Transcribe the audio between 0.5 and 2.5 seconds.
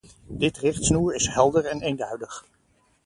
richtsnoer is helder en eenduidig.